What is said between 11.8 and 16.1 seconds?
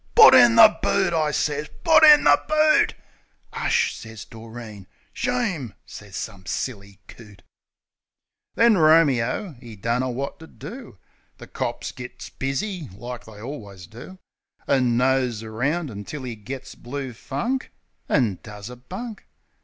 gits busy, like they allwiz do. An' nose around